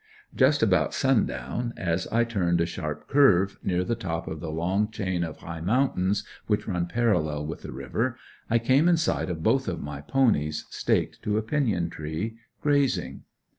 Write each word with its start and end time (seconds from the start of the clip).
Just 0.35 0.63
about 0.63 0.95
sundown 0.95 1.75
as 1.77 2.07
I 2.07 2.23
turned 2.23 2.59
a 2.59 2.65
sharp 2.65 3.07
curve, 3.07 3.59
near 3.63 3.83
the 3.83 3.93
top 3.93 4.27
of 4.27 4.39
the 4.39 4.49
long 4.49 4.89
chain 4.89 5.23
of 5.23 5.37
high 5.37 5.61
mountains 5.61 6.23
which 6.47 6.67
run 6.67 6.87
parallel 6.87 7.45
with 7.45 7.61
the 7.61 7.71
river, 7.71 8.17
I 8.49 8.57
came 8.57 8.89
in 8.89 8.97
sight 8.97 9.29
of 9.29 9.43
both 9.43 9.67
of 9.67 9.79
my 9.79 10.01
ponies 10.01 10.65
staked 10.71 11.21
to 11.21 11.37
a 11.37 11.43
pinyon 11.43 11.91
tree, 11.91 12.37
grazing. 12.63 13.25